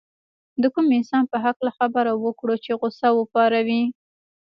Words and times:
د 0.61 0.63
کوم 0.73 0.87
انسان 0.97 1.23
په 1.31 1.37
هکله 1.45 1.71
خبره 1.77 2.11
وکړو 2.23 2.55
چې 2.63 2.71
غوسه 2.79 3.07
وپاروي. 3.13 3.83